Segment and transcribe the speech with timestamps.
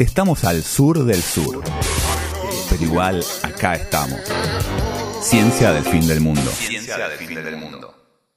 [0.00, 1.62] Estamos al sur del sur,
[2.70, 4.18] pero igual acá estamos.
[5.20, 6.40] Ciencia del fin del mundo.
[6.40, 7.94] Ciencia del fin del mundo.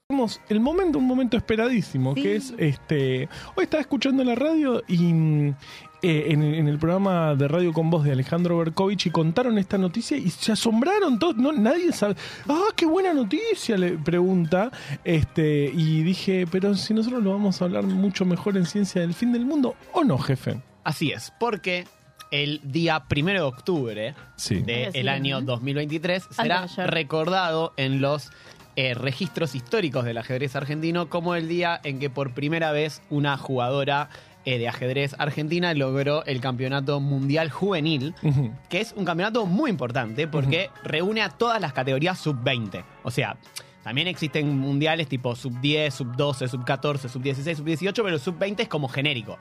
[0.10, 3.29] Tenemos el momento, un momento esperadísimo, que es este.
[3.55, 5.54] Hoy estaba escuchando la radio y
[6.02, 9.77] eh, en, en el programa de Radio con Voz de Alejandro Berkovich y contaron esta
[9.77, 11.38] noticia y se asombraron todos.
[11.38, 12.18] No, nadie sabe.
[12.50, 13.77] ¡Ah, qué buena noticia!
[13.77, 14.70] Le pregunta.
[15.05, 19.14] Este, y dije, pero si nosotros lo vamos a hablar mucho mejor en Ciencia del
[19.14, 20.59] Fin del Mundo, ¿o no, jefe?
[20.84, 21.86] Así es, porque
[22.31, 24.61] el día primero de octubre Sí.
[24.61, 25.46] del Sí, año ¿no?
[25.46, 28.32] 2023 será de recordado en los
[28.75, 33.38] eh, registros históricos del ajedrez argentino como el día en que por primera vez una
[33.38, 34.09] jugadora
[34.45, 38.13] eh, de ajedrez argentina logró el campeonato mundial juvenil,
[38.69, 42.83] que es un campeonato muy importante porque reúne a todas las categorías sub-20.
[43.03, 43.38] O sea,
[43.83, 49.38] también existen mundiales tipo sub-10, sub-12, sub-14, sub-16, sub-18, pero el sub-20 es como genérico.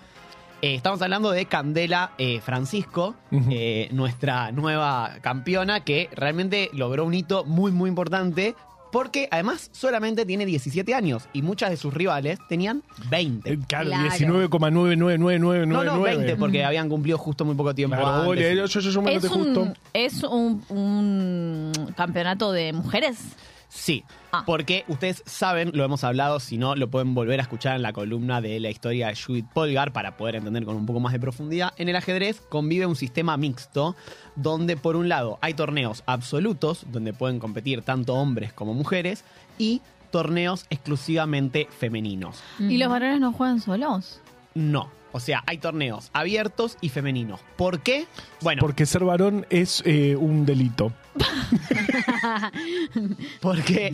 [0.65, 3.17] Eh, estamos hablando de Candela eh, Francisco,
[3.51, 8.55] eh, nuestra nueva campeona, que realmente logró un hito muy, muy importante.
[8.93, 13.51] Porque además solamente tiene 17 años y muchas de sus rivales tenían 20.
[13.51, 14.11] Eh, Claro, Claro.
[14.11, 15.67] 19,99999.
[15.67, 18.29] No, no, 20, porque habían cumplido justo muy poco tiempo Claro, antes.
[18.29, 19.63] Oli, yo, yo, yo me Es noté justo.
[19.63, 23.19] un, es un, un campeonato de mujeres.
[23.75, 24.43] Sí, Ah.
[24.45, 27.95] porque ustedes saben, lo hemos hablado, si no, lo pueden volver a escuchar en la
[27.95, 31.21] columna de la historia de Judith Polgar para poder entender con un poco más de
[31.21, 31.73] profundidad.
[31.79, 33.97] En el ajedrez convive un sistema mixto
[34.37, 39.25] donde por un lado hay torneos absolutos donde pueden competir tanto hombres como mujeres
[39.59, 42.43] y torneos exclusivamente femeninos.
[42.59, 44.21] ¿Y los varones no juegan solos?
[44.55, 47.41] No, o sea, hay torneos abiertos y femeninos.
[47.57, 48.07] ¿Por qué?
[48.43, 50.93] Bueno, Porque ser varón es eh, un delito.
[53.41, 53.93] porque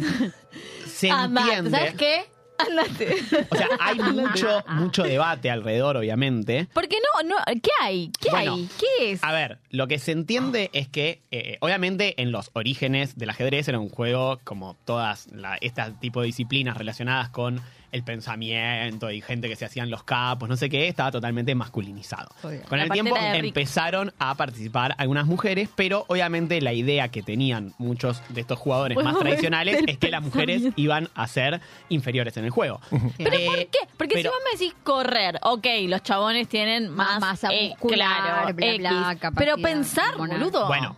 [0.86, 1.70] se entiende...
[1.70, 2.24] ¿Sabes qué?
[2.58, 3.14] Andate.
[3.50, 6.66] O sea, hay mucho, mucho debate alrededor, obviamente.
[6.72, 8.10] Porque no, no, ¿qué hay?
[8.20, 8.68] ¿Qué Bueno, hay?
[8.98, 9.22] ¿Qué es?
[9.22, 13.68] A ver, lo que se entiende es que, eh, obviamente, en los orígenes del ajedrez
[13.68, 17.60] era un juego como todas la- este tipo de disciplinas relacionadas con
[17.90, 22.28] el pensamiento y gente que se hacían los capos, no sé qué, estaba totalmente masculinizado.
[22.42, 22.60] Obvio.
[22.68, 27.72] Con La el tiempo empezaron a participar algunas mujeres, pero obviamente la idea que tenían
[27.78, 32.36] muchos de estos jugadores Bueno, más tradicionales es que las mujeres iban a ser inferiores
[32.36, 32.80] en el juego.
[33.16, 33.78] ¿Pero Eh, por qué?
[33.96, 37.70] Porque pero- si vos me decís correr, ok, los chabones tienen más, Más masa eh,
[37.70, 40.38] muscular, claro, bla, X, bla, capacidad pero pensar, hormonal.
[40.40, 40.66] boludo.
[40.66, 40.96] Bueno,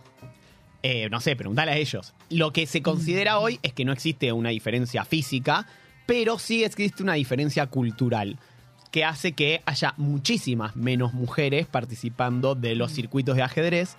[0.83, 2.13] eh, no sé, preguntale a ellos.
[2.29, 5.67] Lo que se considera hoy es que no existe una diferencia física,
[6.11, 8.37] pero sí existe una diferencia cultural
[8.91, 13.95] que hace que haya muchísimas menos mujeres participando de los circuitos de ajedrez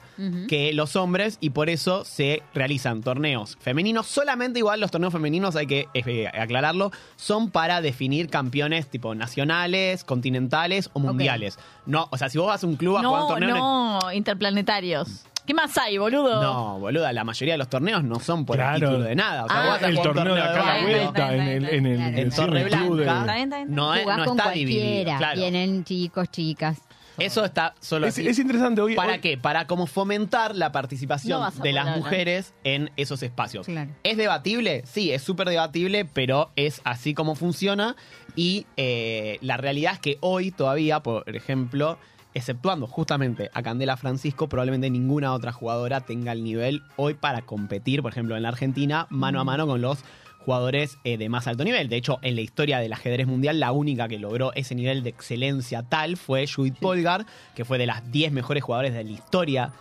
[0.47, 4.09] que los hombres y por eso se realizan torneos femeninos.
[4.09, 10.05] Solamente igual los torneos femeninos, hay que eh, aclararlo, son para definir campeones tipo nacionales,
[10.05, 11.59] continentales o mundiales.
[11.87, 13.57] No, o sea, si vos vas a un club a jugar un no, torneo...
[13.57, 15.25] no, interplanetarios.
[15.47, 16.41] ¿Qué más hay, boludo?
[16.41, 18.75] No, boluda, la mayoría de los torneos no son por Claro.
[18.77, 19.45] el título de nada.
[19.45, 20.85] O sea, Ah, vos vas a el jugar un torneo de acá a la básquet.
[21.03, 22.19] vuelta, en el, en el.
[22.19, 23.21] En Torre el club de- Blanca.
[23.23, 23.75] Está bien, está bien.
[23.75, 24.81] No, es- Jugás no con está dividido.
[24.85, 25.19] cualquiera.
[25.19, 25.41] Claro.
[25.41, 26.79] Vienen chicos, chicas.
[27.19, 28.27] Eso está solo Es, así.
[28.27, 28.81] es interesante.
[28.81, 29.37] Hoy, ¿Para hoy- qué?
[29.37, 33.67] Para como fomentar la No participación vas a de las mujeres en esos espacios.
[33.67, 33.91] Claro.
[34.03, 34.83] ¿Es debatible?
[34.87, 37.97] Sí, es súper debatible, pero es así como funciona.
[38.35, 41.99] Y eh, la realidad es que hoy todavía, por ejemplo,
[42.35, 48.03] exceptuando justamente a Candela Francisco, probablemente ninguna otra jugadora tenga el nivel hoy para competir,
[48.03, 50.05] por ejemplo, en la Argentina, mano a mano con los
[50.45, 51.89] jugadores eh, de más alto nivel.
[51.89, 55.11] De hecho, en la historia del ajedrez mundial, la única que logró ese nivel de
[55.11, 59.73] excelencia tal fue Judith Polgar, que fue de las 10 mejores jugadores de la historia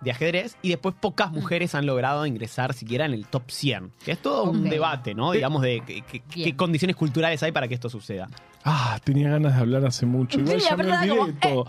[0.00, 0.56] de ajedrez.
[0.62, 3.92] Y después pocas mujeres han logrado ingresar siquiera en el top 100.
[4.04, 5.32] Que es todo un debate, ¿no?
[5.32, 8.28] Digamos, de qué- condiciones culturales hay para que esto suceda.
[8.62, 10.38] Ah, tenía ganas de hablar hace mucho.
[10.38, 11.66] Igual Sí, ya me olvidé como, de todo.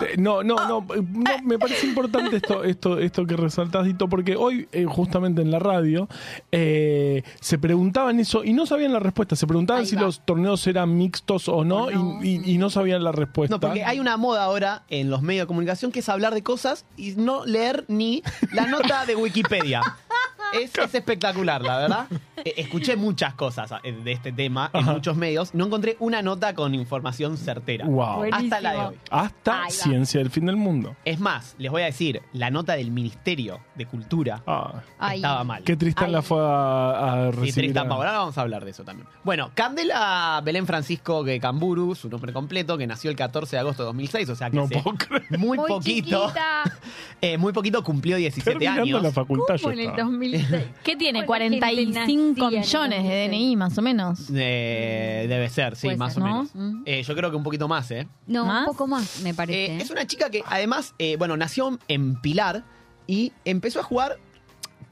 [0.00, 3.84] eh, no, no, no, no, eh, no, me parece importante esto, esto, esto que resaltás,
[3.86, 6.08] Dito, porque hoy, eh, justamente en la radio,
[6.50, 9.36] eh, se preguntaban eso y no sabían la respuesta.
[9.36, 11.90] Se preguntaban si los torneos eran mixtos o no.
[12.22, 13.54] Y, y- y no sabían la respuesta.
[13.56, 16.42] No, porque hay una moda ahora en los medios de comunicación que es hablar de
[16.42, 18.22] cosas y no leer ni
[18.52, 19.80] la nota de Wikipedia.
[20.52, 22.06] Es, es espectacular, la verdad.
[22.44, 24.94] Eh, Escuché muchas cosas eh, de este tema en Ajá.
[24.94, 25.54] muchos medios.
[25.54, 27.84] No encontré una nota con información certera.
[27.86, 28.24] Wow.
[28.32, 28.94] Hasta la de hoy.
[29.10, 30.96] Hasta ciencia del fin del mundo.
[31.04, 35.18] Es más, les voy a decir, la nota del Ministerio de Cultura Ah, Ay.
[35.18, 35.62] estaba mal.
[35.62, 36.12] que Tristán Ay.
[36.12, 37.54] la fue a, a Sí, recibir.
[37.54, 37.98] Tristan a- Pau.
[37.98, 39.06] Ahora vamos a hablar de eso también.
[39.22, 43.84] Bueno, Candela Belén Francisco de Camburu, su nombre completo, que nació el 14 de agosto
[43.84, 45.38] de 2006, o sea que No hace puedo creer.
[45.38, 46.32] muy, Muy poquito,
[47.20, 49.02] eh, muy poquito cumplió 17 Terminando años.
[49.04, 50.02] la facultad yo ¿Cómo en el estaba.
[50.10, 50.41] 2006?
[50.84, 51.20] ¿Qué tiene?
[51.26, 53.28] Hola, gente 45 5 hacían, millones de.
[53.28, 54.20] DNI, más o menos.
[54.34, 56.32] Eh, debe ser, sí, Puede más ser, o ¿no?
[56.32, 56.54] menos.
[56.54, 56.82] Mm.
[56.86, 58.06] Eh, yo creo que un poquito más, ¿eh?
[58.26, 58.60] No, ¿Más?
[58.60, 59.66] un poco más, me parece.
[59.66, 59.82] Eh, ¿eh?
[59.82, 62.64] es una chica que además, eh, bueno, nació en Pilar
[63.06, 64.18] y empezó a jugar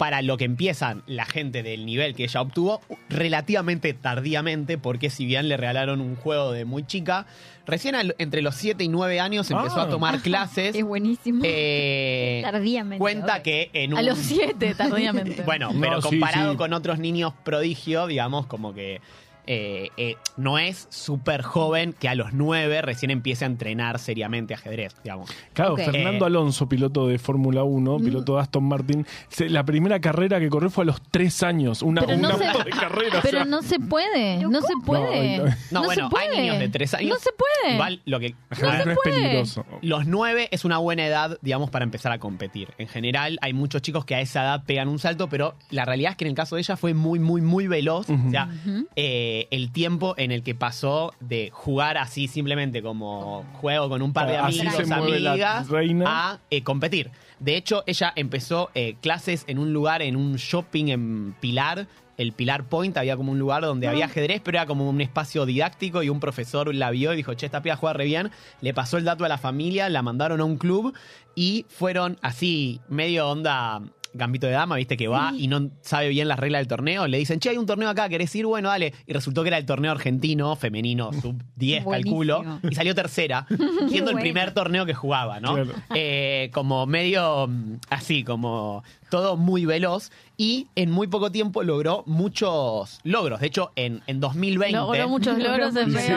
[0.00, 2.81] para lo que empiezan la gente del nivel que ella obtuvo
[3.11, 7.26] relativamente tardíamente, porque si bien le regalaron un juego de muy chica,
[7.67, 9.82] recién al- entre los 7 y 9 años empezó Ah.
[9.85, 10.75] a tomar clases.
[10.75, 11.43] Es buenísimo.
[11.44, 12.99] eh, Tardíamente.
[12.99, 13.99] cuenta que en un...
[13.99, 15.43] A los 7, tardíamente.
[15.43, 16.56] Bueno, No, pero sí, comparado sí.
[16.56, 19.03] con otros niños prodigio, digamos, como que
[19.47, 24.55] eh, eh, no es súper joven que a los 9 recién empiece a entrenar seriamente
[24.55, 25.31] ajedrez, digamos.
[25.53, 25.77] Claro.
[25.77, 26.29] Fernando Eh.
[26.29, 28.05] Alonso, piloto de Fórmula 1, Mm.
[28.05, 31.83] piloto de Aston Martin, se- la primera carrera que corrió fue a los 3 años.
[31.83, 33.19] Una, Pero no una se- auto de carrera.
[33.19, 33.45] o Pero sea.
[33.45, 35.39] no se puede, no se puede.
[35.39, 35.51] No, No,
[35.81, 36.29] No bueno, se puede.
[36.37, 37.11] hay niños de 3 años.
[37.11, 37.75] No se puede.
[37.75, 38.35] Igual lo que.
[38.51, 39.65] Ajedrez no es peligroso.
[39.83, 42.69] Los 9 es una buena edad, digamos, para empezar a competir.
[42.79, 46.13] En general, hay muchos chicos que a esa edad pegan un salto, pero la realidad
[46.13, 48.09] es que en el caso de ella fue muy, muy, muy veloz.
[48.09, 48.29] Ujú.
[48.29, 48.49] O sea,
[48.97, 54.12] eh, el tiempo en el que pasó de jugar así simplemente como juego con un
[54.12, 56.05] par de Así amigos, se mueve la amigas, reina.
[56.06, 57.11] a eh, competir.
[57.38, 61.87] De hecho, ella empezó eh, clases en un lugar, en un shopping en Pilar.
[62.17, 65.47] El Pilar Point había como un lugar donde había ajedrez, pero era como un espacio
[65.47, 68.31] didáctico y un profesor la vio y dijo, che, esta piba juega re bien.
[68.61, 70.94] Le pasó el dato a la familia, la mandaron a un club
[71.35, 73.81] y fueron así, medio onda
[74.12, 77.07] gambito de dama, viste que va y no sabe bien las reglas del torneo.
[77.07, 78.47] Le dicen, che, hay un torneo acá, ¿querés ir?
[78.47, 78.93] Bueno, dale.
[79.07, 81.91] Y resultó que era el torneo argentino, femenino, sub 10, Buenísimo.
[82.19, 82.61] calculo.
[82.71, 83.47] Y salió tercera,
[83.89, 85.55] siendo el primer torneo que jugaba, ¿no?
[85.55, 85.73] Claro.
[85.95, 90.11] Eh, como medio mm, así, como todo muy veloz.
[90.37, 93.41] Y en muy poco tiempo logró muchos logros.
[93.41, 94.77] De hecho, en, en 2020.
[94.77, 96.13] Logró muchos logros en Sí.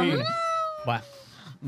[0.85, 1.01] Bueno,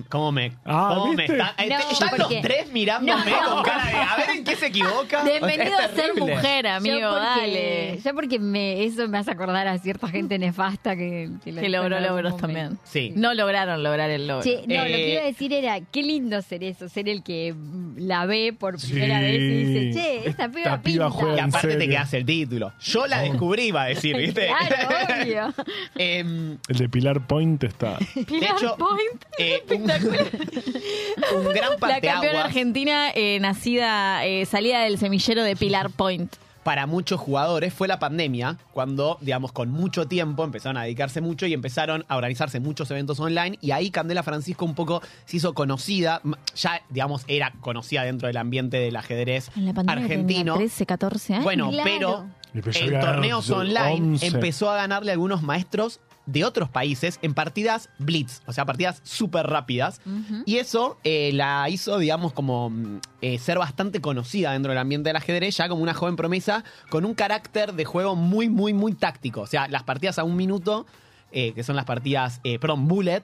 [0.09, 1.37] ¿Cómo me, Ah, cómo me eh,
[1.69, 3.55] No, están los tres mirándome No.
[3.55, 3.93] con cara de.
[3.95, 5.23] A ver en qué se equivoca.
[5.25, 7.99] Bienvenido a ser mujer, amigo, yo porque, dale.
[8.03, 11.99] yo porque me, eso me hace acordar a cierta gente nefasta que, Que lo logró
[12.01, 12.77] logros también.
[12.83, 13.13] Sí.
[13.15, 14.43] No lograron lograr el logro.
[14.43, 17.23] Che, no, lo que Eh, iba a decir era, qué lindo ser eso, ser el
[17.23, 17.55] que
[17.95, 18.91] la ve por Sí.
[18.91, 21.09] primera vez y dice, che, esta Esta piba, piba pinta.
[21.09, 22.73] juega Y aparte te quedas el título.
[22.81, 24.49] Yo la descubrí, iba a decir, ¿viste?
[24.67, 25.53] Claro, obvio.
[25.95, 27.97] Em, El de Pilar Point está.
[28.13, 29.25] de Pilar hecho, Point.
[29.37, 29.84] eh, un,
[31.35, 36.33] un gran La campeona parteaguas argentina eh, nacida, eh, salida del semillero de Pilar Point.
[36.63, 41.45] para muchos jugadores fue la pandemia, cuando, digamos, con mucho tiempo empezaron a dedicarse mucho
[41.45, 43.57] y empezaron a organizarse muchos eventos online.
[43.61, 48.27] Y ahí Candela Francisco un poco se hizo conocida, m- ya, digamos, era conocida dentro
[48.27, 50.53] del ambiente del ajedrez En la pandemia argentino.
[50.53, 51.43] tenía 13, 14 años.
[51.43, 51.83] Bueno, Claro.
[51.93, 54.25] pero Y empezó a en ganar torneos online 11.
[54.27, 59.01] empezó a ganarle a algunos maestros de otros países en partidas blitz, o sea, partidas
[59.03, 60.01] súper rápidas.
[60.45, 65.09] Y eso eh, la hizo, digamos, como mm, eh, ser bastante conocida dentro del ambiente
[65.09, 68.93] del ajedrez, ya como una joven promesa con un carácter de juego muy, muy, muy
[68.93, 69.41] táctico.
[69.41, 70.85] O sea, las partidas a un minuto,
[71.31, 73.23] eh, que son las partidas, perdón, bullet,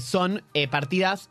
[0.00, 1.28] son partidas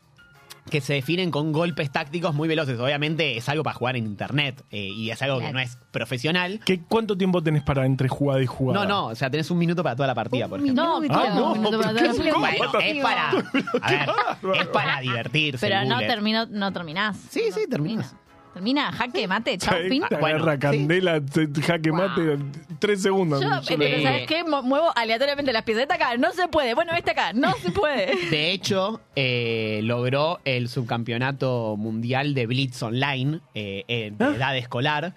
[0.69, 2.79] que se definen con golpes tácticos muy veloces.
[2.79, 6.59] Obviamente es algo para jugar en internet eh, y es algo que no es profesional.
[6.65, 8.79] ¿Qué, ¿Cuánto tiempo tenés para entre jugada y jugada?
[8.83, 10.99] No, no, o sea, tenés un minuto para toda la partida, por Un ejemplo.
[11.01, 11.19] minuto.
[11.19, 12.23] Ah, no, Un minuto para ¿pero toda qué?
[12.23, 12.47] la ¿Cómo?
[12.47, 13.29] Bueno, es para.
[13.29, 14.09] A ver,
[14.61, 15.67] es para divertirse.
[15.67, 16.07] Pero el no, bullet.
[16.07, 17.17] terminó, no terminás.
[17.29, 18.09] Sí, sí, terminas.
[18.09, 18.24] Termina,
[18.91, 20.03] jaque, mate, chau, Te fin.
[20.19, 20.59] Bueno, agarra sí.
[20.59, 22.37] candela, te- jaque mate,
[22.79, 23.41] tres segundos.
[23.41, 24.03] Yo, Yo eh, lo pero.
[24.03, 24.43] ¿sabes qué?
[24.43, 25.83] Mo- Muevo aleatoriamente las piezas.
[25.83, 26.73] Esta acá, no se puede.
[26.73, 28.15] Bueno, esta acá, no se puede.
[28.29, 34.33] De hecho, eh, logró el subcampeonato mundial de Blitz Online eh, en ¿Ah?
[34.35, 35.13] edad escolar.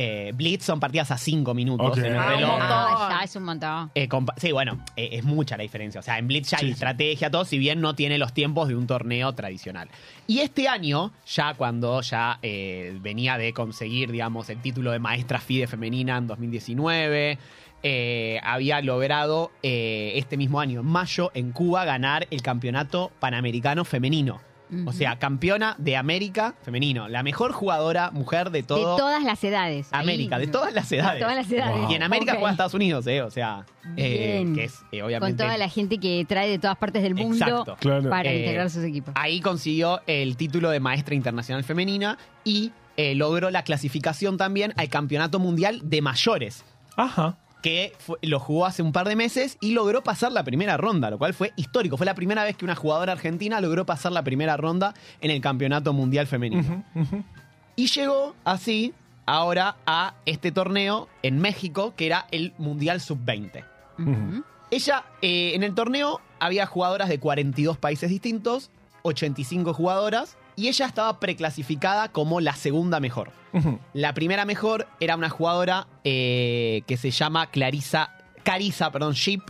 [0.00, 2.56] Eh, Blitz son partidas a 5 minutos en Ah, reloj.
[2.60, 3.90] Ah, ya es un montón.
[3.96, 5.98] Eh, sí, bueno, eh, es mucha la diferencia.
[5.98, 6.70] O sea, en Blitz ya hay Sí.
[6.70, 9.88] estrategia, todo, si bien no tiene los tiempos de un torneo tradicional.
[10.28, 15.40] Y este año, ya cuando ya eh, venía de conseguir, digamos, el título de maestra
[15.40, 17.36] FIDE femenina en 2019,
[17.82, 23.84] eh, había logrado eh, este mismo año, en mayo, en Cuba, ganar el campeonato panamericano
[23.84, 24.40] femenino.
[24.86, 27.08] O sea, campeona de América femenino.
[27.08, 29.88] La mejor jugadora mujer de todo de todas las edades.
[29.92, 30.02] Ahí.
[30.02, 31.14] América, de todas las edades.
[31.14, 31.80] De todas las edades.
[31.82, 31.90] Wow.
[31.90, 32.38] Y en América Ok.
[32.38, 33.22] juega Estados Unidos, ¿eh?
[33.22, 33.64] O sea,
[33.96, 35.36] eh, que es eh, obviamente.
[35.36, 37.76] Con toda la gente que trae de todas partes del mundo Exacto.
[37.80, 38.10] Claro.
[38.10, 39.14] para Eh, integrar sus equipos.
[39.16, 44.88] Ahí consiguió el título de maestra internacional femenina y eh, logró la clasificación también al
[44.88, 46.64] Campeonato Mundial de Mayores,
[46.96, 47.36] Ajá.
[47.62, 51.10] Que fue- lo jugó hace un par de meses y logró pasar la primera ronda,
[51.10, 51.96] lo cual fue histórico.
[51.96, 55.40] Fue la primera vez que una jugadora argentina logró pasar la primera ronda en el
[55.40, 56.84] Campeonato Mundial Femenino.
[57.76, 58.94] Y llegó así
[59.26, 63.64] ahora a este torneo en México, que era el Mundial Sub-20.
[63.98, 64.44] Ujú.
[64.70, 68.70] Ella, eh, en el torneo había jugadoras de 42 países distintos,
[69.02, 73.30] 85 jugadoras, y ella estaba preclasificada como la segunda mejor.
[73.94, 78.10] La primera mejor era una jugadora eh, que se llama Clarisa
[78.42, 79.40] Carissa, perdón, Ship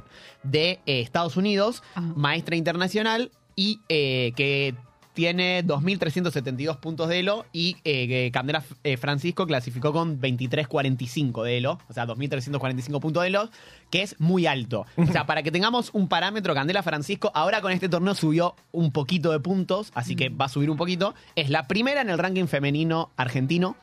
[0.42, 2.12] de eh, Estados Unidos, Ajá.
[2.14, 4.74] maestra internacional y eh, que
[5.18, 11.56] tiene 2.372 puntos de Elo y eh, que Candela eh, Francisco clasificó con 23.45 de
[11.56, 13.50] Elo, o sea, 2.345 puntos de Elo,
[13.90, 14.86] que es muy alto.
[14.96, 18.92] O sea, para que tengamos un parámetro, Candela Francisco ahora con este torneo subió un
[18.92, 21.16] poquito de puntos, así que va a subir un poquito.
[21.34, 23.74] Es la primera en el ranking femenino argentino,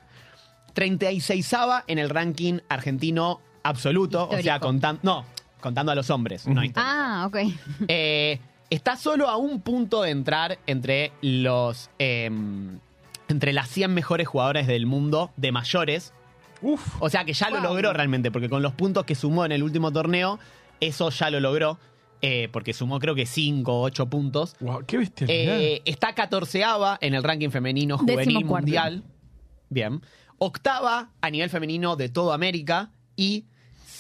[0.74, 5.26] 36ava en el ranking argentino absoluto, o sea, contando, no,
[5.60, 6.80] contando a los hombres, no histórico.
[6.82, 7.38] Ah, ok.
[7.90, 11.90] Eh, está solo a un punto de entrar entre los.
[12.00, 12.30] eh,
[13.28, 16.14] entre las 100 mejores jugadoras del mundo de mayores.
[16.62, 17.02] Uf.
[17.02, 19.64] O sea que ya lo logró realmente, porque con los puntos que sumó en el
[19.64, 20.40] último torneo,
[20.80, 21.80] eso ya lo logró.
[22.22, 24.56] eh, porque sumó creo que 5 o 8 puntos.
[24.60, 25.60] Wow, qué bestialidad.
[25.60, 29.04] Eh, está catorceava en el ranking femenino juvenil mundial.
[29.70, 30.02] Bien.
[30.38, 32.92] Octava a nivel femenino de toda América.
[33.16, 33.46] Y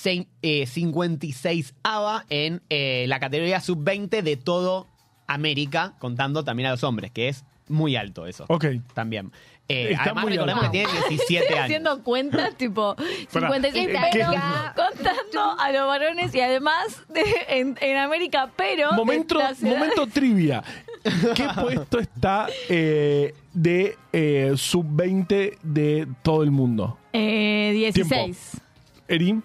[0.05, 4.87] se- eh, 56ava en eh, la categoría sub-20 de todo
[5.27, 8.45] América, contando también a los hombres, que es muy alto eso.
[8.47, 8.65] ok.
[8.93, 9.31] También.
[9.67, 10.71] Eh, Está además, muy recordemos alto.
[10.73, 11.63] que tiene 17 años.
[11.65, 12.95] Haciendo cuentas, tipo,
[13.33, 14.37] Pará, 56 ¿qué- pero qué-
[14.75, 17.23] contando a los varones y además de-
[17.59, 18.93] en, en América, pero.
[18.93, 20.63] Momento, momento trivia.
[21.35, 26.99] ¿Qué puesto está eh, de eh, sub-20 de todo el mundo?
[27.13, 28.61] Eh, 16.
[29.07, 29.43] Erin,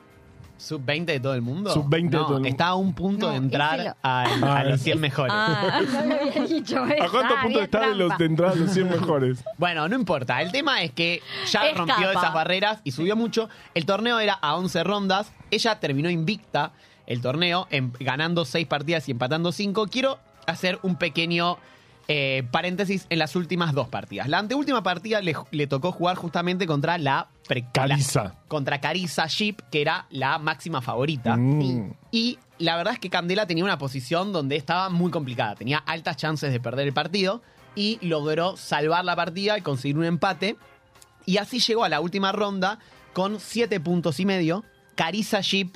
[0.60, 1.72] ¿Sub-20 de todo el mundo?
[1.72, 2.48] Sub-20 de todo el mundo.
[2.48, 5.32] Está a un punto No, de entrar lo- a, a Ah, los es- 100 mejores.
[5.34, 5.80] Ah.
[5.92, 7.00] No me había dicho ¿a cuántos
[7.38, 9.44] Ah, puntos había está de, los, de entrar a los 100 mejores?
[9.58, 10.40] Bueno, no importa.
[10.42, 11.78] El tema es que ya Escapa.
[11.92, 13.48] rompió esas barreras y subió mucho.
[13.74, 15.32] El torneo era a 11 rondas.
[15.50, 16.72] Ella terminó invicta
[17.06, 19.86] el torneo, em- ganando 6 partidas y empatando 5.
[19.88, 21.56] Quiero hacer un pequeño
[22.12, 24.26] eh, paréntesis en las últimas dos partidas.
[24.28, 27.28] La anteúltima partida le, le tocó jugar justamente contra la...
[27.88, 27.94] la-
[28.48, 31.36] contra Carissa Ship, que era la máxima favorita.
[31.36, 31.92] Mm.
[32.10, 35.54] Y la verdad es que Candela tenía una posición donde estaba muy complicada.
[35.54, 37.42] Tenía altas chances de perder el partido
[37.76, 40.56] y logró salvar la partida y conseguir un empate.
[41.26, 42.80] Y así llegó a la última ronda
[43.12, 44.64] con 7 puntos y medio.
[44.96, 45.70] Carissa Ship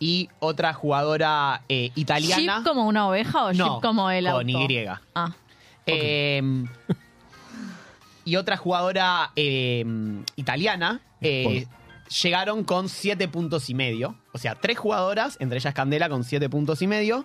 [0.00, 2.58] y otra jugadora eh, italiana.
[2.58, 4.38] ¿Ship como una oveja o No, ship como el auto?
[4.40, 4.86] con Y.
[5.14, 5.32] Ah.
[5.92, 6.64] Eh,
[8.24, 9.84] y otra jugadora eh,
[10.36, 11.66] italiana eh,
[12.22, 14.16] llegaron con 7 puntos y medio.
[14.32, 17.24] O sea, tres jugadoras, entre ellas Candela con 7 puntos y medio.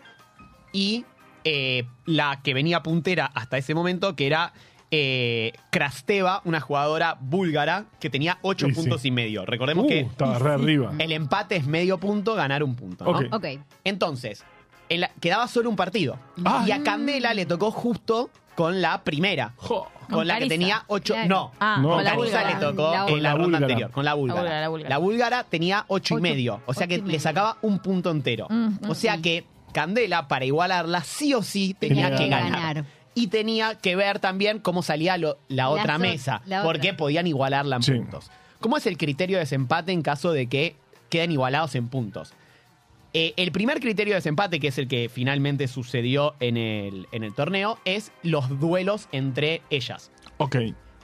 [0.71, 1.05] Y
[1.43, 4.53] eh, la que venía puntera hasta ese momento, que era
[4.91, 8.79] eh, Krasteva, una jugadora búlgara que tenía 8 Sí, sí.
[8.81, 9.45] puntos y medio.
[9.45, 10.93] Recordemos Uh, que estaba re arriba.
[10.97, 13.03] el empate es medio punto, ganar un punto.
[13.05, 13.11] ¿no?
[13.11, 13.25] Ok.
[13.33, 13.45] Ok.
[13.83, 14.43] Entonces,
[15.19, 16.17] quedaba solo un partido.
[16.45, 16.63] Ah.
[16.67, 19.53] Y a Candela le tocó justo con la primera.
[19.57, 19.87] Jo.
[20.07, 21.13] Con, Con la que tenía ocho.
[21.15, 21.27] claro.
[21.29, 21.51] No.
[21.59, 22.49] Ah, No, con la búlgara.
[22.49, 23.65] le tocó La en la, ronda búlgara.
[23.65, 24.41] anterior, con la búlgara.
[24.69, 25.43] búlgara, la búlgara.
[25.45, 26.61] tenía ocho, y Ocho- medio.
[26.67, 28.45] O sea que le sacaba un punto entero.
[28.49, 32.51] Mm, o sea que Candela, para igualarla, sí o sí tenía, Tenía que ganar.
[32.75, 32.85] ganar.
[33.13, 36.41] Y tenía que ver también cómo salía lo- la otra mesa.
[36.45, 36.71] la otra.
[36.71, 37.91] porque podían igualarla en Sí.
[37.93, 38.29] puntos.
[38.61, 40.75] ¿Cómo es el criterio de desempate en caso de que
[41.09, 42.33] queden igualados en puntos?
[43.17, 47.23] Eh, el primer criterio de desempate, que es el que finalmente sucedió en el, en
[47.23, 50.11] el torneo, es los duelos entre ellas.
[50.35, 50.57] Ok.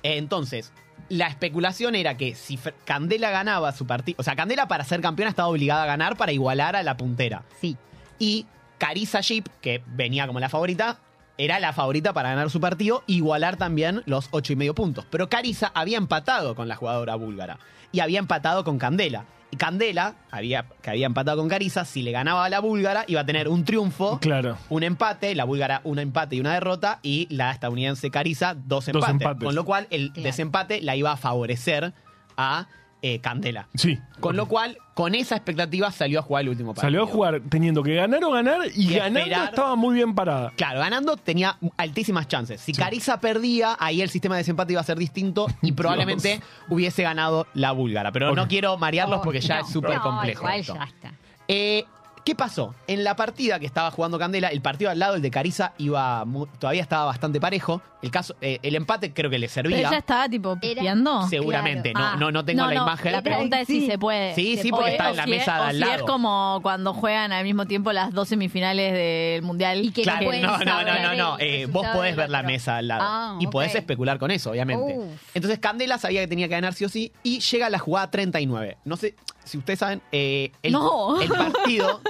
[0.04, 0.74] Entonces,
[1.08, 5.30] la especulación era que si Candela ganaba su partido, o sea, Candela para ser campeona
[5.30, 7.46] estaba obligada a ganar para igualar a la puntera.
[7.62, 7.78] Sí.
[8.20, 8.46] Y
[8.78, 11.00] Carissa Ship, que venía como la favorita,
[11.44, 15.06] era la favorita para ganar su partido e igualar también los ocho y medio puntos.
[15.10, 17.58] Pero Carissa había empatado con la jugadora búlgara
[17.92, 19.26] y había empatado con Candela.
[19.54, 23.20] Y Candela, había, que había empatado con Carissa, si le ganaba a la búlgara, iba
[23.22, 24.58] a tener un triunfo Claro.
[24.70, 29.10] un empate, la búlgara un empate y una derrota, y la estadounidense Carissa dos empates.
[29.12, 29.44] empates.
[29.44, 30.24] Con lo cual, el Claro.
[30.24, 31.94] desempate la iba a favorecer
[32.38, 32.68] a
[33.02, 33.68] eh, Candela.
[33.74, 34.00] Sí.
[34.20, 36.88] Con lo cual, con esa expectativa salió a jugar el último partido.
[36.88, 39.50] Salió a jugar teniendo que ganar o ganar y, Y ganando esperar.
[39.50, 40.52] estaba muy bien parada.
[40.56, 42.62] Claro, ganando tenía altísimas chances.
[42.62, 47.04] Si Carissa perdía, ahí el sistema de desempate iba a ser distinto y probablemente hubiese
[47.04, 48.12] ganado la búlgara.
[48.12, 50.42] Pero no quiero marearlos porque ya No, es súper no, complejo.
[50.42, 50.76] Igual esto.
[50.76, 51.14] ya está.
[51.48, 51.86] Eh,
[52.24, 52.76] ¿Qué pasó?
[52.86, 56.24] En la partida que estaba jugando Candela, el partido al lado, el de Carissa, iba
[56.60, 57.82] todavía estaba bastante parejo.
[58.02, 59.88] El caso, eh, el empate creo que le Pero servía.
[59.90, 61.28] ella estaba tipo pispeando.
[61.28, 62.14] Seguramente, Claro.
[62.18, 63.12] no, no, no tengo No, la no, imagen.
[63.12, 63.86] La pero- pregunta es si Sí.
[63.88, 64.34] se puede.
[64.34, 65.94] Sí, Se sí, porque está en la si es- mesa de al si lado.
[65.94, 69.86] es como cuando juegan al mismo tiempo las dos semifinales del Mundial.
[69.86, 71.36] Y que Claro, no, no, no, no, no.
[71.40, 73.02] eh, vos podés ver la mesa al lado.
[73.04, 74.96] Ah, y podés especular con eso, obviamente.
[74.98, 75.06] Uf.
[75.36, 77.12] Entonces Candela sabía que tenía que ganar sí o sí.
[77.22, 78.78] Y llega a la jugada 39.
[78.84, 81.22] No sé si ustedes saben, eh, el, No.
[81.22, 82.02] el partido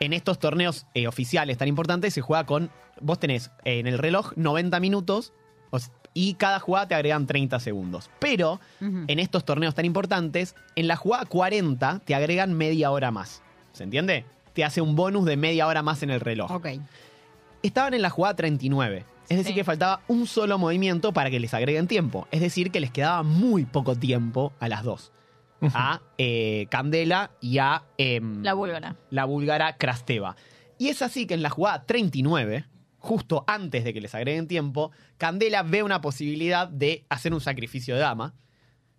[0.00, 2.70] en estos torneos eh, oficiales tan importantes se juega con.
[3.00, 5.32] Vos tenés eh, en el reloj 90 minutos
[6.14, 8.08] y cada jugada te agregan 30 segundos.
[8.18, 13.42] Pero en estos torneos tan importantes, en la jugada 40 te agregan media hora más.
[13.72, 14.24] ¿Se entiende?
[14.54, 16.50] Te hace un bonus de media hora más en el reloj.
[16.50, 16.68] Ok.
[17.62, 19.04] Estaban en la jugada 39.
[19.28, 19.54] Es decir, Sí.
[19.56, 22.26] que faltaba un solo movimiento para que les agreguen tiempo.
[22.30, 25.12] Es decir, que les quedaba muy poco tiempo a las dos.
[25.74, 28.96] A eh, Candela y a em, La búlgara.
[29.10, 30.36] la búlgara Krasteva.
[30.78, 32.66] Y es así que en la jugada 39,
[33.06, 37.94] justo antes de que les agreguen tiempo, Candela ve una posibilidad de hacer un sacrificio
[37.94, 38.34] de dama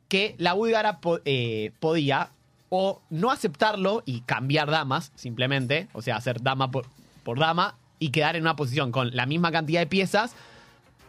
[0.08, 2.32] que la búlgara eh, podía
[2.70, 6.86] o no aceptarlo y cambiar damas simplemente, o sea, hacer dama por,
[7.24, 10.36] por dama y quedar en una posición con la misma cantidad de piezas,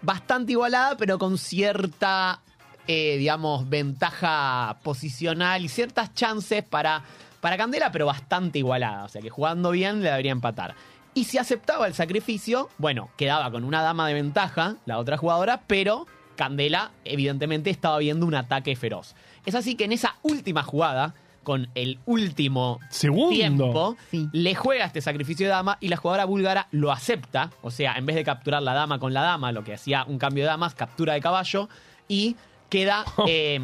[0.03, 2.41] bastante igualada, pero con cierta,
[2.89, 7.05] eh, digamos, ventaja posicional y ciertas chances para,
[7.41, 9.05] para Candela, pero bastante igualada.
[9.05, 10.75] O sea que jugando bien le debería empatar.
[11.19, 15.63] Y si aceptaba el sacrificio, bueno, quedaba con una dama de ventaja, la otra jugadora,
[15.67, 16.07] pero
[16.37, 19.17] Candela evidentemente estaba viendo un ataque feroz.
[19.45, 23.31] Es así que en esa última jugada, con el último Segundo.
[23.31, 24.29] tiempo, Sí.
[24.33, 27.51] le juega este sacrificio de dama y la jugadora búlgara lo acepta.
[27.63, 30.19] O sea, en vez de capturar la dama con la dama, lo que hacía un
[30.19, 31.69] cambio de damas, captura de caballo
[32.07, 32.37] y
[32.69, 33.05] queda.
[33.29, 33.61] eh,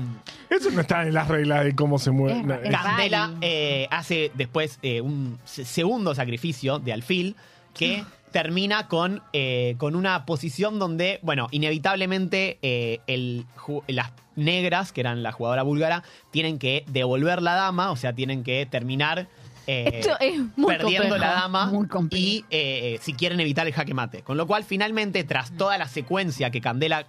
[0.50, 2.40] Eso no está en las reglas de cómo se mueve.
[2.64, 7.37] Es- Candela eh, hace después eh, un se- segundo sacrificio de alfil
[7.75, 14.90] que termina con, eh, con una posición donde, bueno, inevitablemente eh, el ju- las negras,
[14.92, 19.28] que eran la jugadora búlgara, tienen que devolver la dama, o sea, tienen que terminar
[19.66, 21.16] eh, Esto es muy perdiendo complejo.
[21.25, 22.23] la dama Muy complejo.
[22.25, 24.23] y eh, si quieren evitar el jaque mate.
[24.23, 27.06] Con lo cual, finalmente, tras toda la secuencia que Candela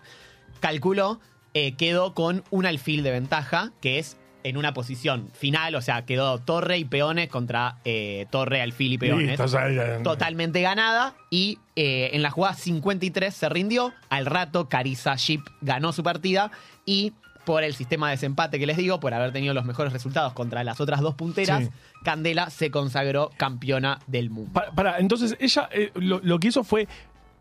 [0.59, 1.19] calculó,
[1.55, 6.05] eh, quedó con un alfil de ventaja, que es en una posición final, o sea,
[6.05, 9.27] quedó torre y peones contra eh, torre, alfil y peones.
[9.39, 13.91] Listo, ya- ya- Totalmente ganada y eh, en la jugada 53 se rindió.
[14.09, 16.51] Al rato, Carissa Ship ganó su partida
[16.85, 20.33] y por el sistema de desempate que les digo, por haber tenido los mejores resultados
[20.33, 21.69] contra las otras dos punteras, Sí.
[22.03, 24.51] Candela se consagró campeona del mundo.
[24.53, 26.87] Pa- Para, entonces ella eh, lo, lo que hizo fue,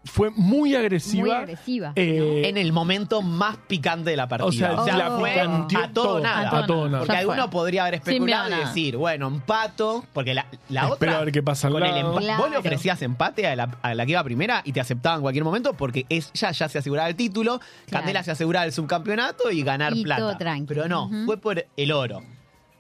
[0.05, 1.23] fue muy agresiva.
[1.23, 1.93] Muy agresiva.
[1.97, 4.49] eh, en el momento más picante de la partida.
[4.49, 5.47] O sea, la fue a
[5.93, 6.59] todo todo, nada.
[6.59, 6.99] a todo nada.
[7.01, 10.47] Porque Ya alguno podría haber especulado y decir, bueno, empato, porque la,
[10.91, 11.19] otra...
[11.19, 12.59] a ver qué pasa con el empa- Vos le Claro.
[12.61, 15.73] ofrecías empate a la, a la que iba primera y te aceptaba en cualquier momento
[15.75, 20.03] porque ella ya se aseguraba el título, Candela se aseguraba el subcampeonato y ganar Y
[20.05, 20.21] plata.
[20.21, 20.67] todo tranqui.
[20.67, 22.23] Pero no, fue por el oro.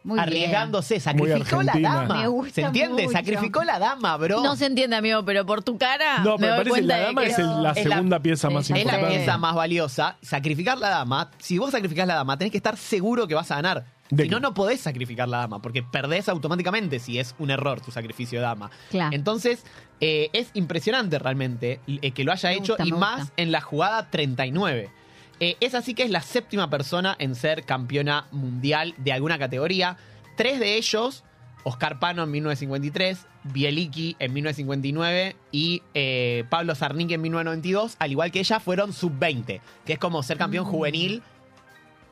[0.04, 0.28] Muy bien.
[0.28, 2.14] arriesgándose, sacrificó la dama.
[2.20, 3.04] Me gusta ¿Se entiende?
[3.04, 3.12] mucho.
[3.16, 4.42] Sacrificó la dama, bro.
[4.42, 6.18] No se entiende, amigo, pero por tu cara.
[6.18, 8.20] No, me pero doy parece cuenta la dama que es el- la es la- segunda
[8.20, 9.16] pieza más es Es la importante.
[9.16, 10.16] pieza más valiosa.
[10.20, 11.30] Sacrificar la dama.
[11.38, 13.86] Si vos sacrificás la dama, tenés que estar seguro que vas a ganar.
[14.10, 17.80] De si no, no podés sacrificar la dama, porque perdés automáticamente si es un error
[17.80, 18.70] tu sacrificio de dama.
[18.90, 19.16] Claro.
[19.16, 19.64] Entonces,
[20.00, 23.34] eh, es impresionante realmente eh, que lo haya Me hecho gusta, y me más gusta.
[23.38, 24.90] en la jugada 39.
[25.40, 29.96] Eh, es así que es la séptima persona en ser campeona mundial de alguna categoría.
[30.36, 31.24] Tres de ellos,
[31.64, 38.30] Oscar Pano en 1953, Bieliki en 1959 y eh, Pablo Zarnik en 1992, al igual
[38.30, 41.22] que ella, fueron sub-20, que es como ser campeón juvenil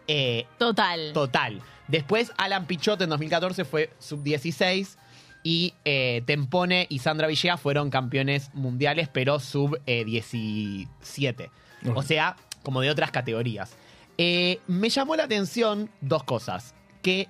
[0.09, 1.13] eh, Total.
[1.13, 1.61] total.
[1.89, 4.97] Después, Alan Pichot en 2014 fue sub-16
[5.43, 11.51] y eh, Tempone y Sandra Villegas fueron campeones mundiales, pero sub-17.
[11.87, 11.97] Ok.
[11.97, 13.77] O sea, como de otras categorías.
[14.19, 16.75] Eh, me llamó la atención dos cosas.
[17.03, 17.29] Que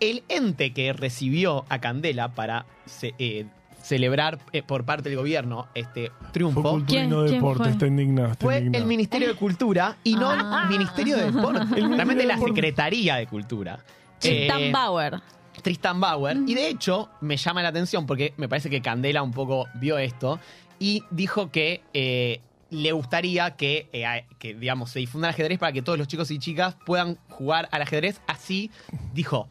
[0.00, 3.46] el ente que recibió a Candela para ce- eh,
[3.82, 7.62] celebrar eh, por parte del gobierno este Fue triunfo cultura y no ¿Quién- quién deporte,
[7.64, 7.72] fue?
[7.72, 8.32] está indignado.
[8.32, 8.82] está fue indignado.
[8.82, 10.62] el Ministerio de Cultura y no Ah.
[10.64, 11.64] el Ministerio de Deporte.
[11.74, 12.38] Realmente de la.
[12.38, 13.78] Secretaría de Cultura.
[14.18, 15.20] Tristan Eh, Bauer.
[15.62, 16.36] Tristan Bauer.
[16.46, 19.98] Y de hecho, me llama la atención porque me parece que Candela un poco vio
[19.98, 20.40] esto
[20.78, 22.40] y dijo que eh,
[22.70, 26.30] le gustaría que, eh, que, digamos, se difunda el ajedrez para que todos los chicos
[26.30, 28.20] y chicas puedan jugar al ajedrez.
[28.26, 28.70] Así
[29.12, 29.48] dijo,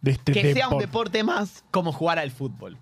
[0.00, 1.22] De este que sea un deporte.
[1.24, 2.76] más como jugar al fútbol.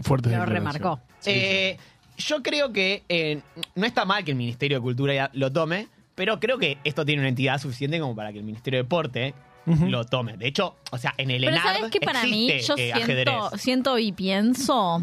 [0.00, 1.00] Fuerte Lo remarcó.
[1.26, 1.76] Eh,
[2.16, 3.40] yo creo que eh,
[3.74, 7.04] no está mal que el Ministerio de Cultura ya lo tome, pero creo que esto
[7.04, 9.34] tiene una entidad suficiente como para que el Ministerio de Deporte
[9.66, 10.36] lo tome.
[10.36, 12.00] De hecho, o sea, en el Pero ENARD ¿sabes qué?
[12.00, 15.00] Para mí, yo eh, siento, siento y pienso...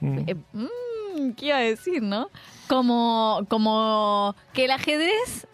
[0.00, 0.18] Mm.
[0.26, 0.66] eh, mm,
[1.36, 2.30] ¿Qué iba a decir, no?
[2.68, 5.46] Como, como que el ajedrez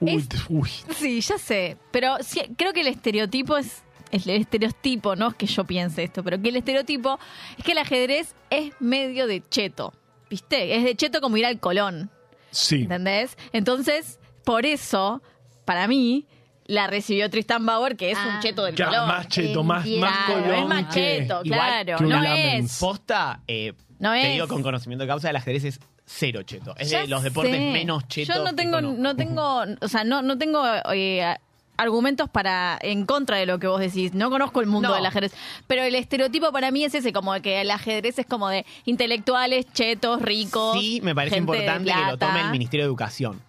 [0.00, 0.70] Uy, es- uy.
[0.96, 5.46] Sí, ya sé, pero sí, creo que el estereotipo es el estereotipo, no es que
[5.46, 7.18] yo piense esto, pero que el estereotipo
[7.56, 9.94] es que el ajedrez es medio de cheto,
[10.28, 10.76] ¿viste?
[10.76, 12.10] Es de cheto como ir al Colón,
[12.50, 12.82] Sí.
[12.82, 13.36] ¿entendés?
[13.52, 15.22] Entonces, por eso,
[15.64, 16.26] para mí,
[16.66, 18.32] la recibió Tristan Bauer, que es Ah.
[18.34, 19.06] un cheto del Ya, Colón.
[19.08, 22.78] más cheto, más, más Claro, colón es más que- cheto, Igual claro, que no es...
[22.78, 26.74] Posta, eh, No te digo con conocimiento de causa, el ajedrez es cero cheto.
[26.76, 27.70] Es Ya de los deportes sé.
[27.72, 29.00] menos chetos Yo no que tengo, conozco.
[29.00, 30.62] no tengo, o sea, no, no tengo,
[30.92, 31.36] eh,
[31.78, 34.12] argumentos para en contra de lo que vos decís.
[34.12, 34.94] No conozco el mundo No.
[34.94, 35.32] del ajedrez,
[35.66, 38.66] pero el estereotipo para mí es ese, como de que el ajedrez es como de
[38.84, 40.78] intelectuales, chetos, ricos.
[40.78, 42.26] Sí, me parece gente de importante que lo plata.
[42.28, 43.40] tome el Ministerio de Educación.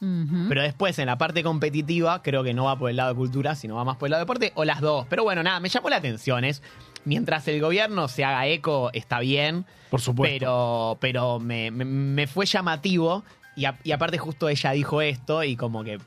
[0.00, 0.46] Ujú.
[0.48, 3.56] Pero después, en la parte competitiva, creo que no va por el lado de cultura,
[3.56, 5.06] sino va más por el lado de deporte, o las dos.
[5.10, 6.44] Pero bueno, nada, me llamó la atención.
[6.44, 6.62] Es,
[7.04, 9.64] mientras el gobierno se haga eco, está bien.
[9.90, 10.34] Por supuesto.
[10.38, 13.24] Pero, pero me, me- me fue llamativo.
[13.56, 15.98] Y, a- y aparte, justo ella dijo esto y como que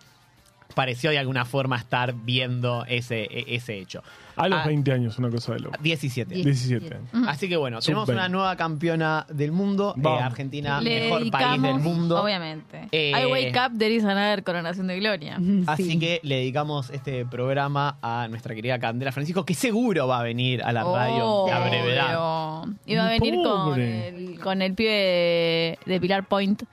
[0.73, 4.01] pareció de alguna forma estar viendo ese, e- ese hecho.
[4.37, 5.77] A los Ah, 20 años, una cosa de loco.
[5.81, 6.33] 17.
[6.33, 7.27] 17 años.
[7.27, 8.13] Así que bueno, tenemos Sub-20.
[8.13, 10.21] una nueva campeona del mundo, eh, Vamos.
[10.23, 12.23] Argentina, Le mejor país del mundo.
[12.23, 12.87] Obviamente.
[12.93, 15.37] Eh, I wake up, there is another coronación de gloria.
[15.67, 15.99] Así Sí.
[15.99, 20.63] que le dedicamos este programa a nuestra querida Candela Francisco, que seguro va a venir
[20.63, 22.15] a la radio a brevedad.
[22.63, 22.75] Obvio.
[22.85, 26.63] Iba a venir con el, con el pibe de, de Pilar Point,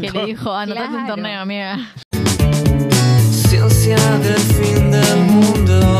[0.00, 1.14] que le dijo, anotate un Claro.
[1.14, 1.78] torneo, amiga.
[3.54, 5.96] Ciencia del fin del mundo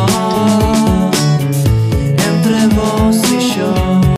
[2.17, 3.84] entre vos y yo.